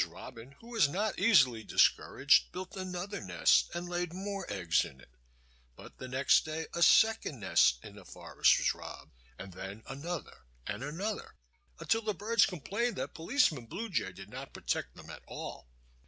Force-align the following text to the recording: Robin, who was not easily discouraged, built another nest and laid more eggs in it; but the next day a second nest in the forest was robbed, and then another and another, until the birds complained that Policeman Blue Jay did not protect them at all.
Robin, 0.07 0.53
who 0.61 0.69
was 0.69 0.89
not 0.89 1.19
easily 1.19 1.63
discouraged, 1.63 2.51
built 2.51 2.75
another 2.75 3.21
nest 3.21 3.69
and 3.75 3.87
laid 3.87 4.13
more 4.13 4.51
eggs 4.51 4.83
in 4.83 4.99
it; 4.99 5.11
but 5.75 5.99
the 5.99 6.07
next 6.07 6.43
day 6.43 6.65
a 6.73 6.81
second 6.81 7.39
nest 7.39 7.77
in 7.83 7.93
the 7.97 8.03
forest 8.03 8.57
was 8.57 8.73
robbed, 8.73 9.11
and 9.37 9.53
then 9.53 9.83
another 9.85 10.45
and 10.65 10.83
another, 10.83 11.35
until 11.79 12.01
the 12.01 12.15
birds 12.15 12.47
complained 12.47 12.95
that 12.95 13.13
Policeman 13.13 13.67
Blue 13.67 13.89
Jay 13.89 14.11
did 14.11 14.29
not 14.31 14.55
protect 14.55 14.95
them 14.95 15.11
at 15.11 15.21
all. 15.27 15.69